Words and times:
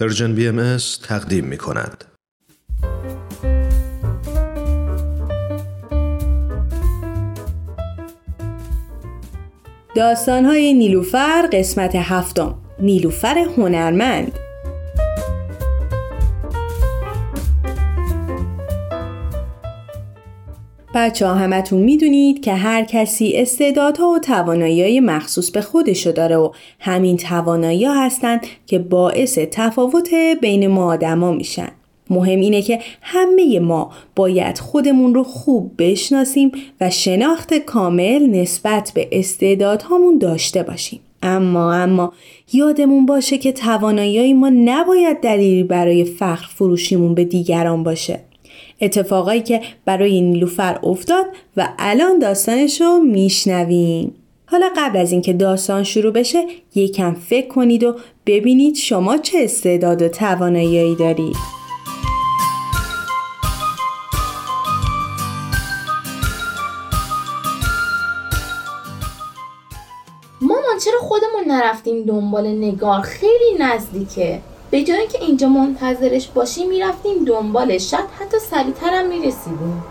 پرژن 0.00 0.34
بی 0.34 0.48
ام 0.48 0.76
تقدیم 1.02 1.44
می 1.44 1.58
کند. 1.58 2.04
داستانهای 9.96 10.74
نیلوفر 10.74 11.48
قسمت 11.52 11.92
هفتم 11.94 12.58
نیلوفر 12.78 13.38
هنرمند 13.38 14.38
بچه 20.94 21.26
ها 21.26 21.34
همتون 21.34 21.82
می‌دونید 21.82 22.42
که 22.42 22.54
هر 22.54 22.84
کسی 22.84 23.32
استعدادها 23.36 24.08
و 24.08 24.18
توانایی 24.18 25.00
مخصوص 25.00 25.50
به 25.50 25.60
خودشو 25.60 26.12
داره 26.12 26.36
و 26.36 26.50
همین 26.80 27.16
توانایی 27.16 27.84
هستند 27.84 28.46
که 28.66 28.78
باعث 28.78 29.38
تفاوت 29.38 30.08
بین 30.40 30.66
ما 30.66 30.92
آدما 30.92 31.32
میشن. 31.32 31.68
مهم 32.10 32.40
اینه 32.40 32.62
که 32.62 32.78
همه 33.00 33.60
ما 33.60 33.92
باید 34.16 34.58
خودمون 34.58 35.14
رو 35.14 35.24
خوب 35.24 35.72
بشناسیم 35.78 36.52
و 36.80 36.90
شناخت 36.90 37.54
کامل 37.54 38.26
نسبت 38.26 38.92
به 38.94 39.08
استعدادهامون 39.12 40.18
داشته 40.18 40.62
باشیم. 40.62 41.00
اما 41.22 41.74
اما 41.74 42.12
یادمون 42.52 43.06
باشه 43.06 43.38
که 43.38 43.52
توانایی 43.52 44.32
ما 44.32 44.48
نباید 44.48 45.20
دلیلی 45.20 45.62
برای 45.62 46.04
فخر 46.04 46.46
فروشیمون 46.54 47.14
به 47.14 47.24
دیگران 47.24 47.82
باشه. 47.82 48.20
اتفاقایی 48.80 49.42
که 49.42 49.60
برای 49.84 50.20
نیلوفر 50.20 50.78
افتاد 50.82 51.26
و 51.56 51.68
الان 51.78 52.18
داستانش 52.18 52.80
رو 52.80 52.98
میشنویم. 52.98 54.14
حالا 54.46 54.70
قبل 54.76 54.98
از 54.98 55.12
اینکه 55.12 55.32
داستان 55.32 55.82
شروع 55.82 56.12
بشه 56.12 56.46
یکم 56.74 57.14
فکر 57.14 57.48
کنید 57.48 57.84
و 57.84 57.96
ببینید 58.26 58.74
شما 58.74 59.18
چه 59.18 59.38
استعداد 59.40 60.02
و 60.02 60.08
توانایی 60.08 60.96
دارید. 60.96 61.36
مامان 70.40 70.78
چرا 70.84 70.98
خودمون 71.00 71.44
نرفتیم 71.46 72.04
دنبال 72.04 72.46
نگار؟ 72.46 73.00
خیلی 73.00 73.58
نزدیکه. 73.58 74.40
به 74.74 74.82
جای 74.82 75.06
که 75.06 75.18
اینجا 75.20 75.48
منتظرش 75.48 76.28
باشیم 76.28 76.68
می‌رفتیم 76.68 77.24
دنبالش 77.24 77.90
شاید 77.90 78.04
حتی 78.20 78.36
سریعترم 78.50 79.08
می‌رسیدیم. 79.08 79.82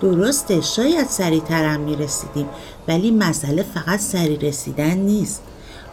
درسته 0.00 0.60
شاید 0.60 1.06
سریعترم 1.06 1.80
می‌رسیدیم 1.80 2.48
ولی 2.88 3.10
مسئله 3.10 3.62
فقط 3.62 4.00
سریع 4.00 4.38
رسیدن 4.38 4.94
نیست. 4.94 5.42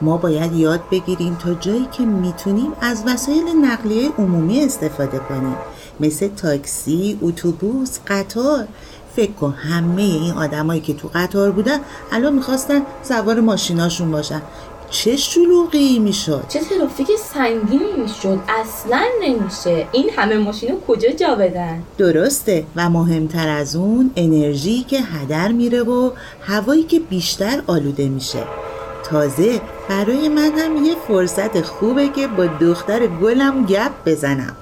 ما 0.02 0.18
باید 0.18 0.54
یاد 0.54 0.82
بگیریم 0.92 1.36
تا 1.36 1.54
جایی 1.54 1.88
که 1.92 2.04
می‌تونیم 2.04 2.74
از 2.82 3.04
وسایل 3.08 3.44
نقلیه 3.62 4.10
عمومی 4.18 4.64
استفاده 4.64 5.20
کنیم. 5.20 5.56
مثل 6.00 6.28
تاکسی، 6.28 7.20
اتوبوس، 7.22 8.00
قطار. 8.08 8.68
فکر 9.16 9.32
کن 9.32 9.52
همه 9.52 10.02
این 10.02 10.34
آدمایی 10.34 10.82
که 10.82 10.94
تو 10.94 11.10
قطار 11.16 11.52
بودن 11.52 11.80
الان 12.12 12.34
می‌خواستن 12.34 12.82
سوار 13.04 13.40
ماشیناشون 13.40 14.12
باشن. 14.12 14.42
چه 14.90 15.16
شلوغی 15.16 16.00
می‌شد؟ 16.00 16.44
چه 16.50 16.60
ترافیک 16.60 17.08
سنگینی 17.34 17.94
می‌شد؟ 17.98 18.40
اصلا 18.50 19.06
نمیشه. 19.22 19.88
این 19.92 20.10
همه 20.16 20.38
ماشینو 20.38 20.80
کجا 20.88 21.10
جا 21.10 21.36
بدن؟ 21.36 21.84
درسته. 21.98 22.66
و 22.76 22.90
مهمتر 22.90 23.50
از 23.50 23.76
اون 23.76 24.12
انرژی 24.16 24.84
که 24.84 25.02
هدر 25.02 25.52
میره 25.52 25.84
و 25.84 26.12
هوایی 26.48 26.84
که 26.84 27.00
بیشتر 27.00 27.62
آلوده 27.68 28.10
میشه. 28.10 28.44
تازه 29.04 29.62
برای 29.90 30.30
من 30.30 30.52
هم 30.60 30.86
یه 30.86 30.96
فرصت 31.08 31.62
خوبه 31.62 32.10
که 32.10 32.28
با 32.28 32.46
دختر 32.46 33.08
گلم 33.08 33.66
گپ 33.66 33.92
بزنم. 34.06 34.56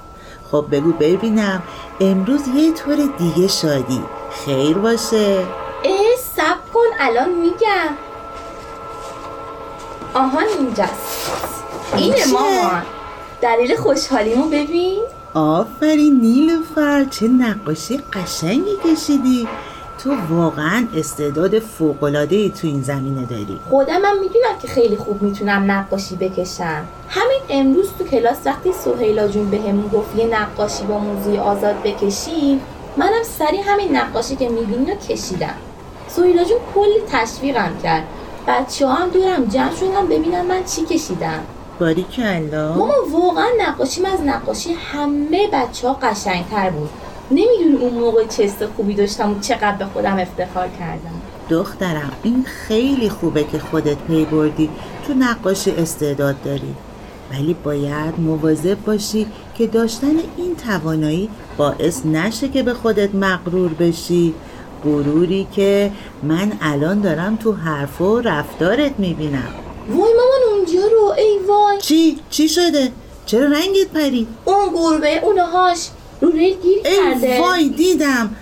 خب 0.52 0.64
بگو 0.72 0.92
ببینم 0.92 1.62
امروز 2.00 2.40
یه 2.56 2.72
طور 2.72 2.96
دیگه 3.18 3.48
شادی. 3.48 4.00
خیر 4.30 4.78
باشه. 4.78 5.38
اه 5.84 6.16
سب 6.36 6.72
کن. 6.74 6.80
الان 7.00 7.34
میگم. 7.34 8.07
آهان 10.18 10.44
اینجاست. 10.58 11.64
اینه 11.96 12.26
مامان. 12.32 12.82
دلیل 13.42 13.76
خوشحالیمو 13.76 14.48
ببین. 14.48 15.02
آفرین 15.34 16.20
نیلوفر. 16.20 17.04
چه 17.04 17.28
نقاشی 17.28 18.00
قشنگی 18.12 18.76
کشیدی. 18.84 19.48
تو 19.98 20.14
واقعا 20.30 20.86
استعداد 20.96 21.58
فوقلادهی 21.58 22.50
تو 22.50 22.66
این 22.66 22.82
زمینه 22.82 23.26
داری. 23.26 23.60
خودم 23.70 24.04
هم 24.04 24.20
می‌دونم 24.20 24.58
که 24.62 24.68
خیلی 24.68 24.96
خوب 24.96 25.22
می‌تونم 25.22 25.70
نقاشی 25.70 26.16
بکشم. 26.16 26.84
همین 27.08 27.40
امروز 27.48 27.88
تو 27.98 28.04
کلاس 28.04 28.36
وقتی 28.44 28.72
سهیلا 28.72 29.28
جون 29.28 29.50
بهمون 29.50 29.88
گفت 29.88 30.16
یه 30.16 30.26
نقاشی 30.26 30.84
با 30.84 30.98
موزی 30.98 31.36
آزاد 31.38 31.82
بکشیم 31.82 32.60
منم 32.96 33.22
سری 33.38 33.56
همین 33.56 33.96
نقاشی 33.96 34.36
که 34.36 34.48
می‌بینی 34.48 34.90
رو 34.90 34.96
کشیدم. 34.96 35.54
سهیلا 36.08 36.44
جون 36.44 36.58
کلی 36.74 37.00
تشویقم 37.12 37.72
کرد. 37.82 38.04
بچه 38.48 38.86
ها 38.86 38.94
هم 38.94 39.08
دورم 39.08 39.44
جمع 39.44 39.74
شدن 39.74 40.06
ببینم 40.06 40.46
من 40.46 40.64
چی 40.64 40.84
کشیدم. 40.84 41.40
باری 41.80 42.02
کلا 42.02 42.74
ماما 42.74 42.94
واقعا 43.12 43.46
نقاشیم 43.60 44.04
از 44.04 44.20
نقاشی 44.20 44.72
همه 44.72 45.48
بچه 45.52 45.88
ها 45.88 45.94
قشنگتر 45.94 46.70
بود. 46.70 46.88
نمی‌دونی 47.30 47.76
اون 47.76 47.94
موقع 47.94 48.26
چه 48.26 48.50
خوبی 48.76 48.94
داشتم 48.94 49.30
و 49.30 49.40
چقدر 49.40 49.76
به 49.76 49.84
خودم 49.84 50.18
افتخار 50.18 50.68
کردم. 50.78 51.20
دخترم 51.50 52.12
این 52.22 52.44
خیلی 52.44 53.08
خوبه 53.08 53.44
که 53.44 53.58
خودت 53.58 53.96
پی 53.96 54.24
بردی 54.24 54.70
تو 55.06 55.14
نقاشی 55.14 55.70
استعداد 55.70 56.42
داری. 56.42 56.74
ولی 57.32 57.56
باید 57.64 58.20
مواظب 58.20 58.84
باشی 58.86 59.26
که 59.54 59.66
داشتن 59.66 60.16
این 60.36 60.56
توانایی 60.56 61.28
باعث 61.56 62.06
نشه 62.06 62.48
که 62.48 62.62
به 62.62 62.74
خودت 62.74 63.14
مغرور 63.14 63.74
بشی. 63.74 64.34
غروری 64.84 65.46
که 65.56 65.92
من 66.22 66.52
الان 66.60 67.00
دارم 67.00 67.36
تو 67.36 67.52
حرف 67.52 68.00
و 68.00 68.20
رفتارت 68.20 68.92
می‌بینم. 68.98 69.48
وای 69.88 69.98
مامان 69.98 70.56
اونجا 70.56 70.86
رو. 70.96 71.14
ای 71.18 71.38
وای. 71.48 71.78
چی؟ 71.80 72.18
چی 72.30 72.48
شده؟ 72.48 72.92
چرا 73.26 73.44
رنگت 73.44 73.88
پرید؟ 73.94 74.28
اون 74.44 74.68
گربه 74.74 75.20
اونهاش. 75.24 75.88
رو 76.20 76.30
ریل 76.30 76.56
گیر 76.62 76.82
کرده. 76.82 77.34
ای 77.34 77.40
وای 77.40 77.68
دیدم. 77.68 78.36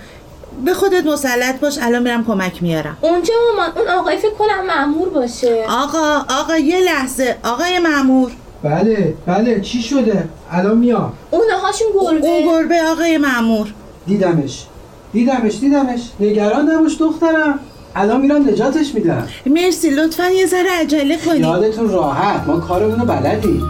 به 0.65 0.75
خودت 0.75 1.07
مسلط 1.07 1.61
باش 1.61 1.79
الان 1.83 2.03
میرم 2.03 2.25
کمک 2.25 2.63
میارم. 2.63 2.97
اونجا 3.01 3.35
مامان 3.57 3.79
اون 3.79 3.89
آقای 3.89 4.17
فکر 4.17 4.35
کنم 4.35 4.67
معمور 4.67 5.09
باشه. 5.09 5.65
آقا 5.69 6.25
آقا 6.41 6.57
یه 6.57 6.81
لحظه. 6.81 7.37
آقای 7.45 7.79
معمور 7.79 8.33
بله 8.63 9.15
بله 9.27 9.61
چی 9.61 9.83
شده؟ 9.83 10.29
الان 10.51 10.79
میام. 10.79 11.13
اونهاشون 11.31 11.89
گربه 11.95 12.29
اون 12.29 12.47
گربه. 12.47 12.83
آقای 12.83 13.19
معمور 13.19 13.75
دیدمش. 14.07 14.67
دیدمش 15.13 15.61
دیدمش. 15.61 16.01
نگران 16.21 16.71
نباش 16.71 17.01
دخترم. 17.01 17.59
الان 17.95 18.21
میرم 18.21 18.49
نجاتش 18.49 18.95
میدم. 18.95 19.29
مرسی 19.47 19.91
لطفا 19.91 20.31
یه 20.31 20.47
ذره 20.47 20.71
عجله 20.81 21.17
کنی. 21.17 21.39
یادتون 21.39 21.89
راحت 21.89 22.47
ما 22.47 22.61
کارمونو 22.61 23.05
بلدیم. 23.05 23.63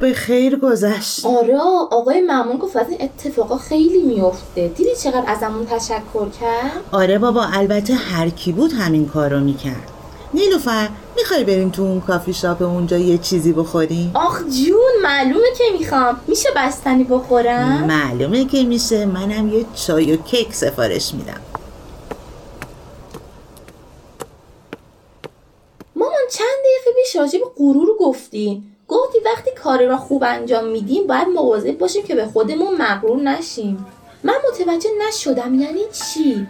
به 0.00 0.12
خیر 0.12 0.56
گذشت. 0.58 1.26
آره 1.26 1.58
آقای 1.90 2.20
معمور 2.20 2.56
گفت 2.56 2.76
از 2.76 2.86
این 2.88 2.98
اتفاقا 3.02 3.58
خیلی 3.58 4.02
میفته 4.02 4.68
دیدی 4.68 4.96
چقدر 4.96 5.24
ازمون 5.26 5.66
تشکر 5.66 6.28
کرد؟ 6.40 6.70
آره 6.92 7.18
بابا 7.18 7.44
البته 7.52 7.94
هر 7.94 8.28
کی 8.28 8.52
بود 8.52 8.72
همین 8.72 9.08
کارو 9.08 9.40
می‌کرد. 9.40 9.90
نیلوفر 10.34 10.88
می‌خوای 11.16 11.44
بریم 11.44 11.70
تو 11.70 11.82
اون 11.82 12.00
کافی 12.00 12.32
شاپ 12.32 12.62
اونجا 12.62 12.98
یه 12.98 13.18
چیزی 13.18 13.52
بخوریم؟ 13.52 14.10
آخ 14.14 14.40
جون 14.40 15.02
معلومه 15.02 15.48
که 15.58 15.64
می‌خوام. 15.78 16.20
میشه 16.26 16.48
بستنی 16.56 17.04
بخورم؟ 17.04 17.84
معلومه 17.84 18.44
که 18.44 18.64
میشه. 18.64 19.06
منم 19.06 19.48
یه 19.48 19.64
چای 19.74 20.12
و 20.12 20.16
کیک 20.16 20.54
سفارش 20.54 21.14
میدم. 21.14 21.40
مامان 25.96 26.22
چند 26.30 26.46
دقیقه 26.60 27.00
پیش 27.02 27.16
راجع 27.16 27.38
به 27.38 27.46
غرور 27.58 27.88
گفتی. 28.00 28.62
گفتی 28.90 29.18
وقتی 29.24 29.50
کاری 29.62 29.86
را 29.86 29.96
خوب 29.96 30.24
انجام 30.26 30.68
میدیم 30.68 31.06
باید 31.06 31.28
مواظب 31.28 31.78
باشیم 31.78 32.02
که 32.02 32.14
به 32.14 32.26
خودمون 32.26 32.76
مغرور 32.78 33.22
نشیم. 33.22 33.86
من 34.24 34.34
متوجه 34.48 34.90
نشدم 35.08 35.54
یعنی 35.54 35.80
چی؟ 35.92 36.46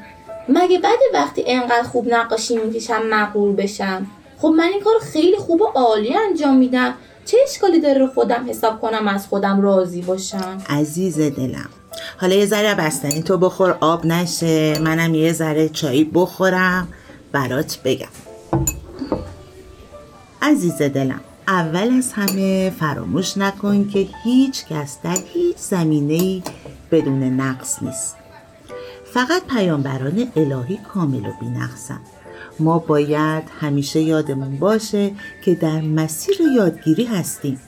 مگه 0.48 0.78
بعد 0.78 0.98
وقتی 1.14 1.44
انقدر 1.46 1.82
خوب 1.82 2.14
نقاشی 2.14 2.56
می‌کشم 2.56 3.02
مغرور 3.10 3.52
بشم؟ 3.52 4.06
خب 4.38 4.48
من 4.48 4.64
این 4.64 4.80
کار 4.80 4.98
خیلی 5.12 5.36
خوب 5.36 5.60
و 5.60 5.64
عالی 5.64 6.14
انجام 6.14 6.56
میدم. 6.56 6.94
چه 7.24 7.36
اشکالی 7.48 7.80
داره 7.80 7.98
رو 7.98 8.06
خودم 8.06 8.46
حساب 8.48 8.80
کنم 8.80 9.08
از 9.08 9.26
خودم 9.26 9.60
راضی 9.60 10.02
باشم؟ 10.02 10.58
عزیز 10.68 11.18
دلم 11.18 11.68
حالا 12.20 12.34
یه 12.34 12.46
ذره 12.46 12.74
بستنی 12.74 13.22
تو 13.22 13.38
بخور 13.38 13.76
آب 13.80 14.06
نشه. 14.06 14.78
منم 14.78 15.14
یه 15.14 15.32
ذره 15.32 15.68
چایی 15.68 16.10
بخورم 16.14 16.88
برات 17.32 17.78
بگم. 17.84 18.06
عزیز 20.42 20.82
دلم 20.82 21.20
اول 21.50 21.90
از 21.98 22.12
همه 22.12 22.72
فراموش 22.80 23.38
نکن 23.38 23.88
که 23.88 24.08
هیچ 24.24 24.66
کس 24.66 24.98
در 25.02 25.18
هیچ 25.32 25.56
زمینه 25.56 26.14
ای 26.14 26.42
بدون 26.90 27.22
نقص 27.22 27.82
نیست. 27.82 28.16
فقط 29.04 29.42
پیامبران 29.46 30.32
الهی 30.36 30.78
کامل 30.94 31.26
و 31.26 31.32
بینقصن. 31.40 32.00
ما 32.58 32.78
باید 32.78 33.42
همیشه 33.60 34.00
یادمون 34.00 34.58
باشه 34.58 35.10
که 35.44 35.54
در 35.54 35.80
مسیر 35.80 36.36
یادگیری 36.56 37.04
هستیم. 37.04 37.60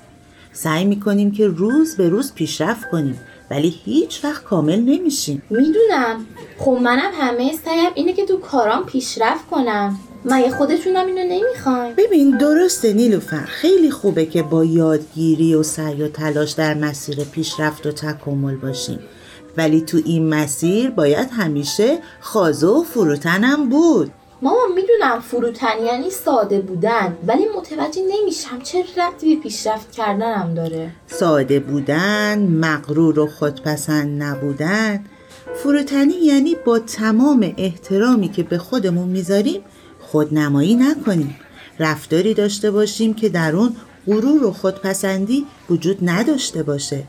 سعی 0.53 0.85
می‌کنیم 0.85 1.33
که 1.33 1.47
روز 1.47 1.97
به 1.97 2.09
روز 2.09 2.35
پیشرفت 2.35 2.91
کنیم 2.91 3.21
ولی 3.51 3.69
هیچ 3.85 4.25
وقت 4.25 4.45
کامل 4.45 4.81
نمیشیم. 4.81 5.43
می‌دونم. 5.51 6.27
خب 6.59 6.79
منم 6.83 7.11
همه 7.15 7.53
سعیم 7.65 7.91
اینه 7.95 8.13
که 8.13 8.27
تو 8.27 8.37
کارام 8.37 8.85
پیشرفت 8.85 9.51
کنم. 9.51 9.99
مگه 10.25 10.51
خودتونم 10.51 11.07
اینو 11.07 11.25
نمی‌خواین؟ 11.25 11.95
ببین 11.95 12.39
درسته 12.39 12.93
نیلوفر 12.93 13.45
خیلی 13.45 13.91
خوبه 13.91 14.27
که 14.27 14.43
با 14.43 14.65
یادگیری 14.65 15.55
و 15.55 15.63
سعی 15.63 16.03
و 16.03 16.09
تلاش 16.09 16.53
در 16.53 16.75
مسیر 16.75 17.25
پیشرفت 17.25 17.87
و 17.87 17.93
تکامل 17.93 18.57
باشیم. 18.57 18.99
ولی 19.57 19.81
تو 19.81 19.99
این 20.05 20.35
مسیر 20.35 20.91
باید 20.91 21.29
همیشه 21.31 21.99
خازه 22.21 22.67
و 22.67 22.83
فروتنم 22.83 23.69
بود. 23.69 24.11
ماما 24.43 24.67
می‌دونم 24.75 25.21
فروتنی 25.21 25.87
یعنی 25.87 26.11
ساده 26.11 26.61
بودن 26.61 27.17
ولی 27.27 27.45
متوجه 27.57 28.03
نمیشم 28.03 28.59
چه 28.63 28.85
ربطی 28.97 29.37
به 29.37 29.43
پیشرفت 29.43 29.93
کردنم 29.93 30.55
داره. 30.55 30.91
ساده 31.07 31.61
بودن 31.61 32.39
مغرور 32.39 33.19
و 33.19 33.27
خودپسند 33.27 34.23
نبودن. 34.23 35.05
فروتنی 35.55 36.15
یعنی 36.15 36.57
با 36.65 36.79
تمام 36.79 37.55
احترامی 37.59 38.29
که 38.29 38.43
به 38.43 38.59
خودمون 38.59 39.09
می‌ذاریم 39.09 39.61
خودنمایی 40.13 40.75
نکنیم. 40.75 41.37
رفتاری 41.79 42.35
داشته 42.35 42.71
باشیم 42.71 43.15
که 43.15 43.29
در 43.29 43.57
اون 43.57 43.77
غرور 44.07 44.45
و 44.45 44.53
خودپسندی 44.53 45.47
وجود 45.71 45.99
نداشته 46.03 46.63
باشه. 46.63 47.05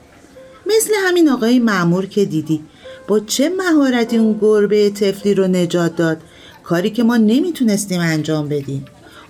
مثل 0.66 0.94
همین 1.08 1.30
آقای 1.30 1.60
معمور 1.60 2.06
که 2.06 2.26
دیدی 2.26 2.64
با 3.08 3.20
چه 3.20 3.50
مهارتی 3.50 4.18
اون 4.18 4.38
گربه 4.42 4.90
تفلی 4.90 5.34
رو 5.34 5.48
نجات 5.48 5.96
داد؟ 5.96 6.18
کاری 6.64 6.90
که 6.90 7.04
ما 7.04 7.18
نمی‌تونستیم 7.18 8.02
انجام 8.02 8.50
بدیم. 8.50 8.86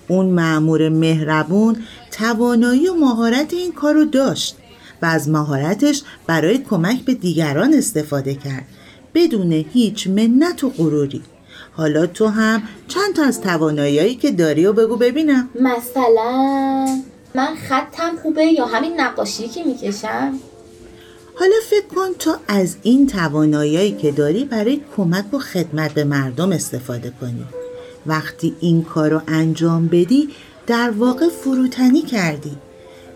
اون 0.07 0.25
معمور 0.25 0.89
مهربون 0.89 1.77
توانایی 2.11 2.87
و 2.87 2.93
مهارت 2.93 3.53
این 3.53 3.71
کار 3.71 3.93
رو 3.93 4.05
داشت 4.05 4.55
و 5.01 5.05
از 5.05 5.29
مهارتش 5.29 6.03
برای 6.27 6.57
کمک 6.57 7.05
به 7.05 7.13
دیگران 7.13 7.73
استفاده 7.73 8.35
کرد 8.35 8.65
بدون 9.13 9.51
هیچ 9.51 10.07
منت 10.07 10.63
و 10.63 10.69
غروری. 10.69 11.21
حالا 11.75 12.05
تو 12.05 12.27
هم 12.27 12.63
چند 12.87 13.15
تا 13.15 13.23
از 13.23 13.41
توانایی 13.41 14.15
که 14.15 14.31
داری 14.31 14.65
و 14.65 14.73
بگو 14.73 14.95
ببینم. 14.95 15.49
مثلا 15.61 16.85
من 17.35 17.55
خطم 17.69 18.17
خوبه 18.21 18.45
یا 18.45 18.65
همین 18.65 19.01
نقاشی 19.01 19.47
که 19.47 19.63
می‌کشم؟ 19.63 20.39
حالا 21.39 21.55
فکر 21.69 21.95
کن 21.95 22.13
تو 22.19 22.35
از 22.47 22.75
این 22.83 23.07
توانایی 23.07 23.91
که 23.91 24.11
داری 24.11 24.45
برای 24.45 24.81
کمک 24.97 25.33
و 25.33 25.39
خدمت 25.39 25.93
به 25.93 26.03
مردم 26.03 26.51
استفاده 26.51 27.13
کنی. 27.21 27.45
وقتی 28.05 28.55
این 28.59 28.83
کار 28.83 29.09
رو 29.09 29.21
انجام 29.27 29.87
بدی 29.87 30.29
در 30.67 30.89
واقع 30.89 31.29
فروتنی 31.29 32.01
کردی. 32.01 32.57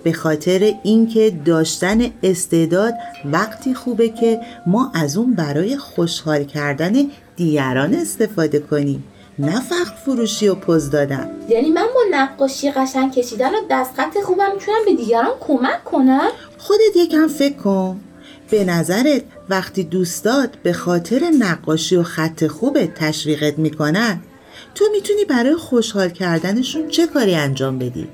به 0.04 0.14
خاطر 0.14 0.74
اینکه 0.84 1.40
داشتن 1.46 2.02
استعداد 2.24 2.94
وقتی 3.26 3.74
خوبه 3.74 4.10
که 4.10 4.40
ما 4.68 4.92
از 4.96 5.18
اون 5.18 5.34
برای 5.34 5.78
خوشحال 5.78 6.44
کردن 6.44 6.94
دیگران 7.38 7.94
استفاده 7.94 8.60
کنیم 8.60 9.04
نه 9.40 9.62
فقط 9.62 9.96
فروشی 10.06 10.48
و 10.48 10.56
پوز 10.56 10.90
دادن. 10.90 11.32
یعنی 11.50 11.70
من 11.70 11.88
با 11.96 12.02
نقاشی 12.12 12.72
قشنگ 12.72 13.14
کشیدن 13.14 13.50
و 13.50 13.58
دستخط 13.72 14.18
خوبم 14.18 14.54
می‌تونم 14.54 14.78
به 14.86 14.94
دیگران 14.94 15.32
کمک 15.40 15.84
کنم؟ 15.84 16.28
خودت 16.58 16.96
یکم 16.96 17.28
فکر 17.28 17.56
کن. 17.56 18.00
به 18.50 18.66
نظرت 18.66 19.24
وقتی 19.50 19.84
دوستات 19.84 20.50
به 20.64 20.74
خاطر 20.74 21.22
نقاشی 21.40 21.96
و 21.96 22.04
خط 22.04 22.48
خوبت 22.48 22.94
تشویقت 22.94 23.60
می‌کنن 23.60 24.22
تو 24.76 24.86
می‌تونی 24.92 25.26
برای 25.26 25.56
خوشحال 25.56 26.10
کردنشون 26.10 26.88
چه 26.88 27.08
کاری 27.08 27.36
انجام 27.36 27.80
بدی؟ 27.80 28.08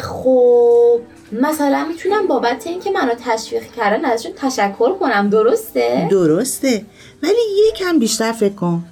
خب 0.00 1.00
مثلا 1.32 1.84
می‌تونم 1.88 2.26
بابت 2.26 2.66
اینکه 2.66 2.90
منو 2.90 3.14
تشویق 3.24 3.62
کردن 3.76 4.04
ازشون 4.04 4.32
تشکر 4.36 4.94
کنم 4.94 5.30
درسته؟ 5.30 6.08
درسته. 6.10 6.84
ولی 7.22 7.68
یکم 7.68 7.98
بیشتر 7.98 8.32
فکر 8.32 8.54
کن. 8.54 8.84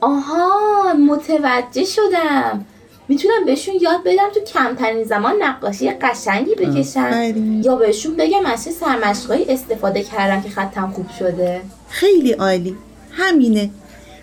آها 0.00 0.92
متوجه 0.92 1.84
شدم. 1.84 2.66
می‌تونم 3.08 3.44
بهشون 3.44 3.74
یاد 3.80 4.00
بدم 4.04 4.28
تو 4.34 4.40
کمترین 4.40 5.04
زمان 5.04 5.34
نقاشی 5.42 5.90
قشنگی 5.90 6.54
بکشن 6.54 7.00
آفرین. 7.00 7.62
یا 7.64 7.76
بهشون 7.76 8.16
بگم 8.16 8.46
از 8.46 8.64
چه 8.64 8.70
سرمشقایی 8.70 9.44
استفاده 9.44 10.02
کردم 10.02 10.42
که 10.42 10.48
خطم 10.48 10.90
خوب 10.90 11.10
شده. 11.18 11.60
خیلی 11.88 12.32
عالی. 12.32 12.76
همینه. 13.10 13.70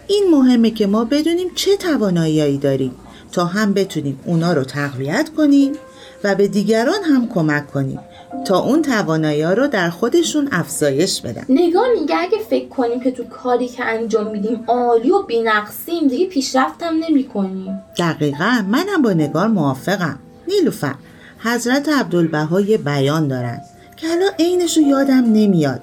این 0.08 0.24
مهمه 0.32 0.72
که 0.72 0.88
ما 0.88 1.06
بدونیم 1.06 1.52
چه 1.56 1.78
تواناییایی 1.78 2.58
داریم 2.58 2.96
تا 3.32 3.46
هم 3.46 3.74
بتونیم 3.74 4.20
اونا 4.26 4.54
رو 4.54 4.64
تقویت 4.64 5.30
کنیم. 5.38 5.72
و 6.24 6.36
به 6.36 6.48
دیگران 6.48 7.04
هم 7.04 7.28
کمک 7.28 7.72
کنیم 7.72 8.00
تا 8.46 8.60
اون 8.60 8.82
توانایی 8.82 9.44
رو 9.44 9.68
در 9.68 9.90
خودشون 9.90 10.50
افزایش 10.52 11.22
بدن. 11.22 11.46
نگاه 11.50 11.86
میگه 12.00 12.16
اگه 12.18 12.38
فکر 12.50 12.68
کنیم 12.68 13.00
که 13.00 13.12
تو 13.12 13.24
کاری 13.24 13.68
که 13.68 13.86
انجام 13.86 14.32
میدیم 14.32 14.64
عالی 14.68 15.12
و 15.12 15.22
بینقصیم 15.22 16.08
دیگه 16.08 16.26
پیشرفتم 16.26 16.94
نمی 17.10 17.24
کنیم 17.24 17.84
دقیقا. 17.98 18.66
منم 18.68 19.02
با 19.02 19.14
نگار 19.14 19.48
موافقم. 19.48 20.20
نیلوفر 20.48 20.96
حضرت 21.40 21.90
عبدالبها 21.90 22.62
یه 22.62 22.78
بیان 22.78 23.28
دارن 23.28 23.62
که 23.98 24.12
الان 24.12 24.32
عینش 24.40 24.78
رو 24.78 24.84
یادم 24.84 25.24
نمیاد. 25.34 25.82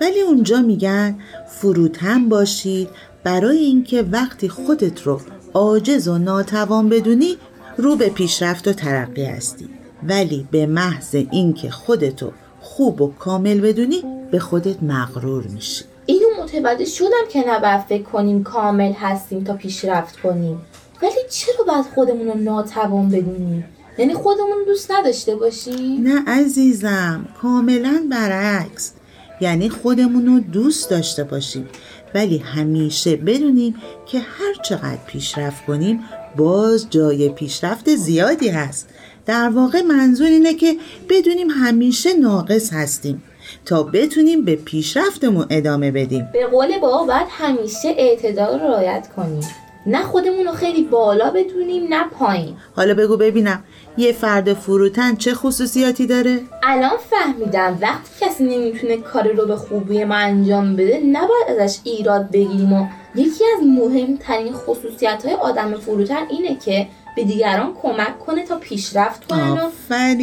ولی 0.00 0.20
اونجا 0.20 0.62
میگن 0.62 1.18
فروتن 1.48 2.28
باشید 2.28 2.88
برای 3.24 3.58
اینکه 3.58 4.02
وقتی 4.02 4.48
خودت 4.48 5.02
رو 5.02 5.20
عاجز 5.54 6.08
و 6.08 6.18
ناتوان 6.18 6.88
بدونی 6.88 7.36
رو 7.76 7.96
به 7.96 8.08
پیشرفت 8.08 8.68
و 8.68 8.72
ترقی 8.72 9.24
هستی. 9.24 9.68
ولی 10.08 10.48
به 10.50 10.66
محض 10.66 11.14
اینکه 11.14 11.70
خودتو 11.70 12.32
خوب 12.60 13.02
و 13.02 13.12
کامل 13.18 13.60
بدونی 13.60 14.02
به 14.30 14.38
خودت 14.38 14.82
مغرور 14.82 15.44
میشی. 15.46 15.84
اینو 16.06 16.26
متوجه 16.42 16.84
شدم 16.84 17.24
که 17.30 17.44
نباید 17.48 17.80
فکر 17.80 18.02
کنیم 18.02 18.42
کامل 18.42 18.92
هستیم 18.92 19.44
تا 19.44 19.54
پیشرفت 19.54 20.20
کنیم. 20.20 20.60
ولی 21.02 21.12
چرا 21.30 21.64
باید 21.68 21.84
خودمون 21.94 22.28
رو 22.28 22.34
ناتوان 22.34 23.08
بدونیم؟ 23.08 23.64
یعنی 23.98 24.14
خودمون 24.14 24.64
دوست 24.66 24.90
نداشته 24.90 25.36
باشیم؟ 25.36 26.02
نه 26.02 26.22
عزیزم 26.26 27.28
کاملا 27.42 28.06
برعکس. 28.10 28.92
یعنی 29.40 29.68
خودمون 29.68 30.26
رو 30.26 30.40
دوست 30.40 30.90
داشته 30.90 31.24
باشیم. 31.24 31.68
ولی 32.14 32.38
همیشه 32.38 33.16
بدونیم 33.16 33.74
که 34.06 34.18
هر 34.18 34.54
چقدر 34.64 35.04
پیشرفت 35.06 35.66
کنیم 35.66 36.00
باز 36.36 36.90
جای 36.90 37.28
پیشرفت 37.28 37.94
زیادی 37.94 38.48
هست. 38.48 38.88
در 39.26 39.48
واقع 39.48 39.82
منظور 39.82 40.26
اینه 40.26 40.54
که 40.54 40.76
بدونیم 41.08 41.50
همیشه 41.50 42.12
ناقص 42.12 42.72
هستیم 42.72 43.22
تا 43.64 43.82
بتونیم 43.82 44.44
به 44.44 44.56
پیشرفتمون 44.56 45.46
ادامه 45.50 45.90
بدیم. 45.90 46.28
به 46.32 46.46
قول 46.46 46.78
بابا 46.78 47.04
باید 47.04 47.26
همیشه 47.30 47.88
اعتدال 47.98 48.60
رعایت 48.60 49.08
کنیم. 49.16 49.63
نه 49.86 50.02
خودمون 50.02 50.46
رو 50.46 50.52
خیلی 50.52 50.82
بالا 50.82 51.30
بدونیم 51.30 51.94
نه 51.94 52.04
پایین. 52.18 52.56
حالا 52.76 52.94
بگو 52.94 53.16
ببینم 53.16 53.64
یه 53.96 54.12
فرد 54.12 54.54
فروتن 54.54 55.16
چه 55.16 55.34
خصوصیاتی 55.34 56.06
داره؟ 56.06 56.40
الان 56.62 56.96
فهمیدم 57.10 57.78
وقتی 57.80 58.10
کسی 58.20 58.44
نمی‌تونه 58.44 58.96
کاری 58.96 59.32
رو 59.32 59.46
به 59.46 59.56
خوبی 59.56 60.04
ما 60.04 60.14
انجام 60.14 60.76
بده 60.76 61.00
نباید 61.12 61.60
ازش 61.60 61.78
ایراد 61.84 62.30
بگیریم 62.30 62.72
و 62.72 62.86
یکی 63.14 63.44
از 63.56 63.66
مهمترین 63.66 64.52
خصوصیت 64.52 65.22
های 65.24 65.34
آدم 65.34 65.74
فروتن 65.74 66.26
اینه 66.30 66.58
که 66.64 66.86
به 67.16 67.24
دیگران 67.24 67.74
کمک 67.82 68.18
کنه 68.18 68.46
تا 68.46 68.56
پیشرفت 68.56 69.26
کنن 69.26 69.50
و 69.50 69.70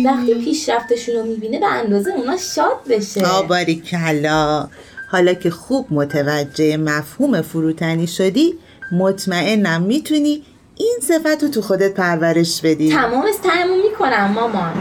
وقتی 0.05 0.33
پیشرفتشون 0.33 1.15
رو 1.15 1.23
می‌بینه 1.23 1.59
به 1.59 1.67
اندازه 1.67 2.11
اونا 2.11 2.37
شاد 2.37 2.77
بشه. 2.89 3.25
آباری 3.25 3.75
کلا 3.75 4.67
حالا 5.11 5.33
که 5.33 5.49
خوب 5.49 5.87
متوجه 5.89 6.77
مفهوم 6.77 7.41
فروتنی 7.41 8.07
شدی 8.07 8.53
مطمئنم 8.91 9.81
می‌تونی 9.81 10.43
این 10.75 10.97
صفت 11.01 11.43
رو 11.43 11.49
تو 11.49 11.61
خودت 11.61 11.93
پرورش 11.93 12.61
بدی. 12.61 12.89
تمام 12.89 13.25
سعیمو 13.43 13.75
می‌کنم 13.83 14.31
مامان. 14.31 14.73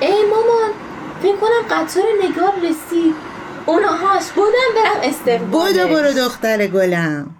ای 0.00 0.24
مامان 0.30 0.70
فکر 1.22 1.36
کنم 1.36 1.62
قطار 1.70 2.04
نگار 2.22 2.52
رسید 2.70 3.14
اونهاش 3.66 4.24
بودم 4.34 4.50
برم 4.76 5.00
استفاده 5.02 5.38
بودو 5.38 5.88
برو 5.88 6.12
دختر 6.12 6.66
گلم. 6.66 7.36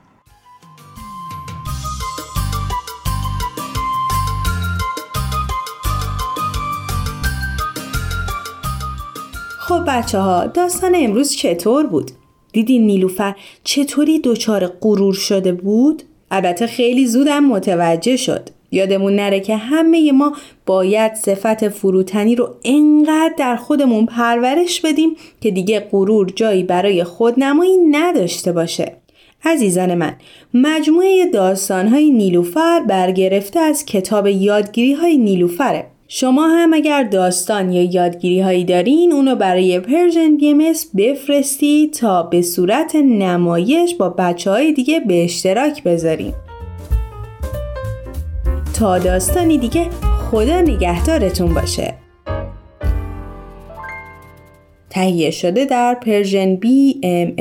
خب 9.59 9.85
بچه 9.89 10.19
ها 10.19 10.47
داستان 10.47 10.93
امروز 10.97 11.33
چطور 11.33 11.87
بود؟ 11.87 12.11
دیدین 12.53 12.87
نیلوفر 12.87 13.35
چطوری 13.65 14.19
دچار 14.19 14.67
غرور 14.67 15.15
شده 15.15 15.53
بود؟ 15.53 16.03
البته 16.31 16.67
خیلی 16.67 17.07
زودم 17.07 17.45
متوجه 17.45 18.17
شد. 18.17 18.49
یادمون 18.71 19.17
نره 19.17 19.41
که 19.41 19.57
همه 19.57 20.13
ما 20.13 20.37
باید 20.67 21.15
صفت 21.15 21.69
فروتنی 21.69 22.37
رو 22.37 22.55
انقدر 22.65 23.35
در 23.39 23.57
خودمون 23.57 24.07
پرورش 24.07 24.81
بدیم 24.81 25.11
که 25.41 25.51
دیگه 25.51 25.81
غرور 25.81 26.33
جایی 26.37 26.63
برای 26.63 27.05
خودنمایی 27.05 27.77
نداشته 27.91 28.53
باشه. 28.53 28.97
عزیزان 29.45 29.95
من 29.95 30.17
مجموعه 30.55 31.31
داستانهای 31.31 32.11
نیلوفر 32.11 32.81
برگرفته 32.81 33.61
از 33.61 33.85
کتاب 33.85 34.27
یادگیری 34.27 34.93
های 34.93 35.19
نیلوفره 35.19 35.90
شما 36.13 36.49
هم 36.49 36.75
اگر 36.75 37.03
داستان 37.03 37.73
یا 37.73 37.83
یادگیری 37.83 38.41
هایی 38.41 38.65
دارین 38.65 39.13
اونو 39.13 39.37
برای 39.37 39.81
Persian 39.81 40.37
Bee 40.37 40.91
بفرستید 40.97 41.93
تا 41.93 42.23
به 42.23 42.43
صورت 42.43 42.97
نمایش 42.97 43.95
با 43.95 44.09
بچه 44.09 44.51
های 44.51 44.73
دیگه 44.73 45.01
به 45.01 45.25
اشتراک 45.25 45.83
بذاریم. 45.83 46.35
تا 48.79 48.99
داستانی 48.99 49.59
دیگه 49.59 49.89
خدا 50.31 50.61
نگهدارتون 50.61 51.55
باشه. 51.55 51.95
تهیه 54.91 55.31
شده 55.31 55.65
در 55.65 55.95
پرژن 55.95 56.57
بی 56.57 57.01
ام 57.03 57.35